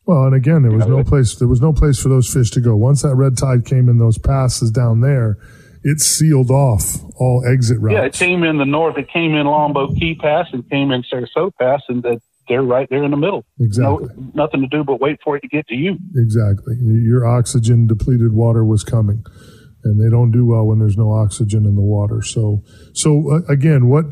[0.06, 1.36] Well, and again, there was no place.
[1.36, 2.76] There was no place for those fish to go.
[2.76, 5.38] Once that red tide came in those passes down there,
[5.84, 7.94] it sealed off all exit routes.
[7.94, 8.98] Yeah, it came in the north.
[8.98, 12.88] It came in Longboat Key Pass and came in Sarasota Pass, and that they're right
[12.90, 13.46] there in the middle.
[13.60, 14.10] Exactly.
[14.18, 15.98] No, nothing to do but wait for it to get to you.
[16.16, 16.76] Exactly.
[16.82, 19.24] Your oxygen depleted water was coming,
[19.84, 22.22] and they don't do well when there's no oxygen in the water.
[22.22, 24.06] So, so uh, again, what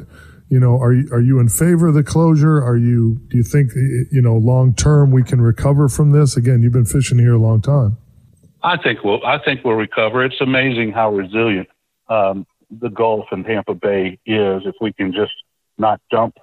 [0.52, 2.62] you know, are you, are you in favor of the closure?
[2.62, 3.72] Are you, do you think,
[4.12, 6.36] you know, long term we can recover from this?
[6.36, 7.98] Again, you've been fishing here a long time.
[8.62, 10.26] I think we'll, I think we'll recover.
[10.26, 11.70] It's amazing how resilient,
[12.10, 15.32] um, the Gulf and Tampa Bay is if we can just
[15.78, 16.36] not dump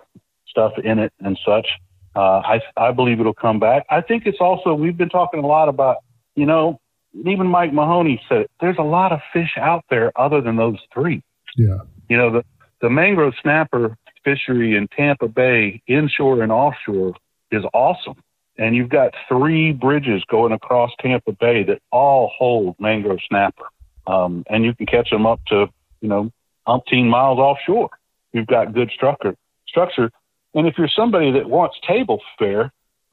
[0.48, 1.68] stuff in it and such.
[2.16, 3.84] Uh, I, I believe it'll come back.
[3.90, 5.98] I think it's also, we've been talking a lot about,
[6.34, 6.80] you know,
[7.26, 10.78] even Mike Mahoney said it, there's a lot of fish out there other than those
[10.94, 11.22] three.
[11.56, 11.78] Yeah.
[12.08, 12.44] You know, the,
[12.80, 17.14] the mangrove snapper fishery in Tampa Bay, inshore and offshore,
[17.50, 18.16] is awesome.
[18.56, 23.64] And you've got three bridges going across Tampa Bay that all hold mangrove snapper.
[24.06, 25.66] Um, and you can catch them up to,
[26.00, 26.32] you know,
[26.66, 27.90] umpteen miles offshore.
[28.32, 29.34] You've got good structure,
[29.66, 30.10] structure.
[30.54, 32.72] And if you're somebody that wants table fare,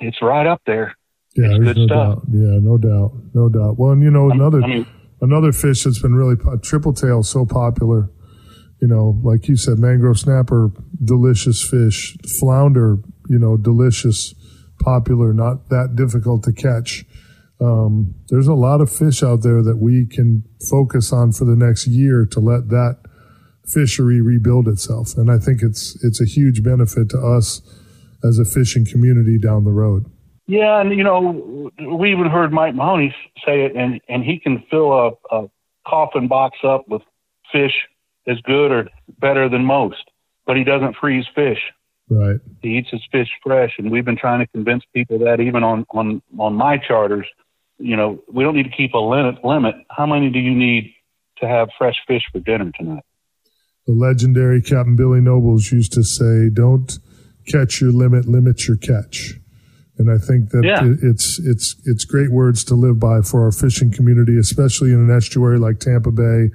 [0.00, 0.96] it's right up there.
[1.36, 2.14] Yeah, it's good no stuff.
[2.14, 2.22] doubt.
[2.32, 3.78] Yeah, no doubt, no doubt.
[3.78, 4.86] Well, and you know, another I mean,
[5.20, 8.10] another fish that's been really triple tail so popular.
[8.80, 10.70] You know, like you said, mangrove snapper,
[11.02, 12.16] delicious fish.
[12.38, 14.34] Flounder, you know, delicious,
[14.80, 17.04] popular, not that difficult to catch.
[17.60, 21.56] Um, there's a lot of fish out there that we can focus on for the
[21.56, 22.98] next year to let that
[23.66, 25.16] fishery rebuild itself.
[25.16, 27.62] And I think it's it's a huge benefit to us
[28.22, 30.06] as a fishing community down the road.
[30.46, 34.62] Yeah, and you know, we even heard Mike Mahoney say it, and and he can
[34.70, 35.50] fill a, a
[35.86, 37.02] coffin box up with
[37.52, 37.72] fish
[38.26, 40.10] as good or better than most,
[40.46, 41.60] but he doesn't freeze fish.
[42.08, 42.36] Right.
[42.62, 45.84] He eats his fish fresh, and we've been trying to convince people that even on
[45.90, 47.26] on on my charters,
[47.78, 49.44] you know, we don't need to keep a limit.
[49.44, 49.74] Limit.
[49.90, 50.94] How many do you need
[51.38, 53.02] to have fresh fish for dinner tonight?
[53.86, 56.98] The legendary Captain Billy Nobles used to say, "Don't
[57.48, 59.34] catch your limit, limit your catch."
[59.98, 60.94] And I think that Yeah.
[61.02, 65.10] it's it's it's great words to live by for our fishing community, especially in an
[65.10, 66.50] estuary like Tampa Bay.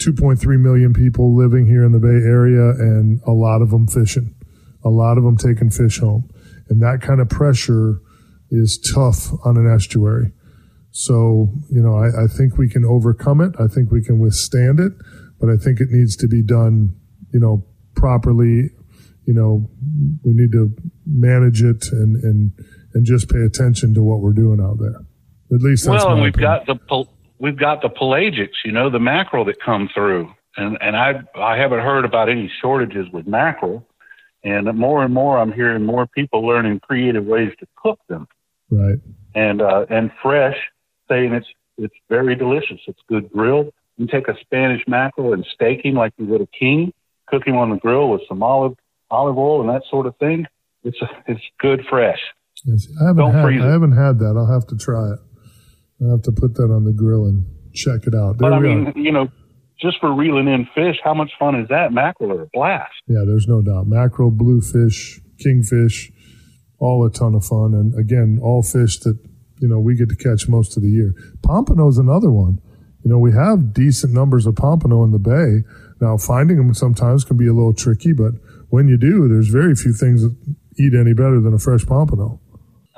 [0.00, 4.34] 2.3 million people living here in the Bay Area, and a lot of them fishing,
[4.84, 6.28] a lot of them taking fish home,
[6.68, 8.00] and that kind of pressure
[8.50, 10.32] is tough on an estuary.
[10.90, 13.54] So, you know, I, I think we can overcome it.
[13.60, 14.92] I think we can withstand it,
[15.38, 16.96] but I think it needs to be done,
[17.32, 18.70] you know, properly.
[19.26, 19.70] You know,
[20.24, 20.74] we need to
[21.06, 22.52] manage it and, and,
[22.94, 24.96] and just pay attention to what we're doing out there.
[25.52, 26.64] At least that's well, and we've opinion.
[26.66, 27.04] got the
[27.40, 31.56] we've got the pelagics, you know, the mackerel that come through, and and I I
[31.56, 33.86] haven't heard about any shortages with mackerel,
[34.44, 38.28] and more and more I'm hearing more people learning creative ways to cook them,
[38.70, 38.98] right.
[39.34, 40.56] and uh, and fresh,
[41.08, 41.48] saying it's
[41.78, 42.80] it's very delicious.
[42.86, 43.72] It's good grilled.
[43.96, 46.92] You take a Spanish mackerel and steak him like you would a king,
[47.26, 48.76] cook him on the grill with some olive
[49.10, 50.46] olive oil and that sort of thing.
[50.84, 52.20] It's it's good fresh.
[52.64, 53.62] Yes, I haven't Don't had freeze.
[53.62, 54.34] I haven't had that.
[54.36, 55.18] I'll have to try it.
[56.02, 58.38] I'll have to put that on the grill and check it out.
[58.38, 58.98] There But I mean, are.
[58.98, 59.28] you know,
[59.80, 61.92] just for reeling in fish, how much fun is that?
[61.92, 62.92] Mackerel are a blast.
[63.06, 63.86] Yeah, there's no doubt.
[63.86, 66.10] Mackerel, bluefish, kingfish,
[66.78, 67.74] all a ton of fun.
[67.74, 69.18] And again, all fish that,
[69.58, 71.14] you know, we get to catch most of the year.
[71.42, 72.58] Pompano's another one.
[73.04, 75.64] You know, we have decent numbers of pompano in the bay.
[76.00, 78.32] Now, finding them sometimes can be a little tricky, but
[78.68, 80.36] when you do, there's very few things that
[80.78, 82.39] eat any better than a fresh pompano.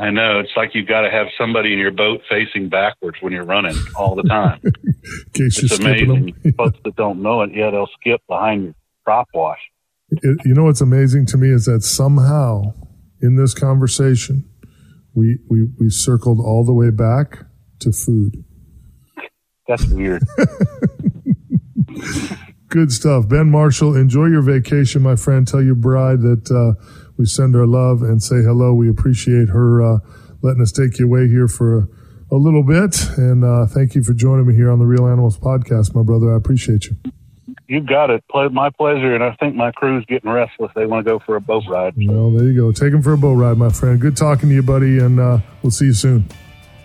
[0.03, 0.41] I know.
[0.41, 3.77] It's like you've got to have somebody in your boat facing backwards when you're running
[3.95, 4.61] all the time.
[4.65, 4.73] In
[5.33, 6.35] case it's amazing.
[6.57, 9.61] Folks that don't know it, yeah, they'll skip behind your prop wash.
[10.11, 12.75] It, you know what's amazing to me is that somehow
[13.21, 14.45] in this conversation,
[15.15, 17.45] we, we, we circled all the way back
[17.79, 18.45] to food.
[19.69, 20.25] That's weird.
[22.69, 23.29] Good stuff.
[23.29, 25.47] Ben Marshall, enjoy your vacation, my friend.
[25.47, 26.75] Tell your bride that uh,
[27.23, 28.75] we send her love and say hello.
[28.75, 29.99] We appreciate her uh,
[30.43, 31.89] letting us take you away here for a,
[32.33, 32.97] a little bit.
[33.17, 36.35] And uh, thank you for joining me here on the Reel Animals podcast, my brother.
[36.35, 36.97] I appreciate you.
[37.69, 38.25] You've got it.
[38.51, 39.15] My pleasure.
[39.15, 40.73] And I think my crew's getting restless.
[40.75, 41.95] They want to go for a boat ride.
[41.97, 42.73] Well, there you go.
[42.73, 44.01] Take them for a boat ride, my friend.
[44.01, 44.99] Good talking to you, buddy.
[44.99, 46.27] And uh, we'll see you soon.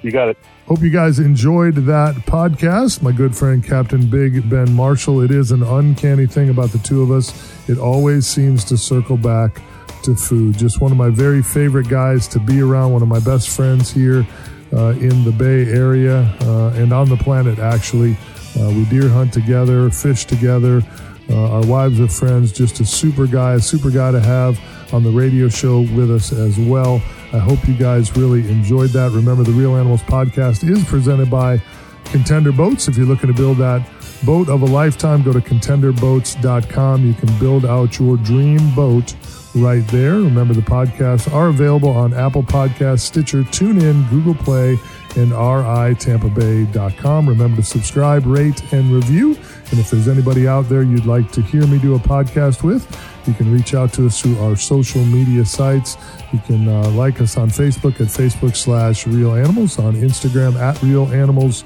[0.04, 0.38] You got it.
[0.68, 3.02] Hope you guys enjoyed that podcast.
[3.02, 5.22] My good friend Captain Big Ben Marshall.
[5.22, 7.68] It is an uncanny thing about the two of us.
[7.68, 9.64] It always seems to circle back
[10.08, 10.58] to food.
[10.58, 13.92] Just one of my very favorite guys to be around, one of my best friends
[13.92, 14.26] here
[14.74, 18.18] uh, in the Bay Area uh, and on the planet, actually.
[18.58, 20.82] Uh, we deer hunt together, fish together.
[21.30, 22.54] Uh, our wives are friends.
[22.54, 24.58] Just a super guy, a super guy to have
[24.94, 27.02] on the radio show with us as well.
[27.34, 29.12] I hope you guys really enjoyed that.
[29.12, 31.62] Remember, the Reel Animals podcast is presented by
[32.06, 32.88] Contender Boats.
[32.88, 33.86] If you're looking to build that
[34.24, 37.06] boat of a lifetime, go to contenderboats.com.
[37.06, 39.16] You can build out your dream boat
[39.56, 40.14] right there.
[40.14, 44.78] Remember, the podcasts are available on Apple Podcasts, Stitcher, TuneIn, Google Play,
[45.16, 47.30] and ritampabay.com.
[47.30, 49.36] Remember to subscribe, rate, and review.
[49.72, 52.86] And if there's anybody out there you'd like to hear me do a podcast with,
[53.26, 55.98] you can reach out to us through our social media sites.
[56.32, 60.82] You can uh, like us on Facebook at Facebook slash Reel Animals, on Instagram at
[60.82, 61.64] Reel Animals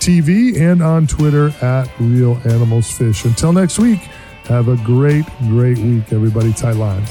[0.00, 3.24] TV, and on Twitter at Reel Animals Fish.
[3.24, 4.00] Until next week,
[4.44, 6.52] have a great, great week, everybody.
[6.52, 7.10] Tight lines.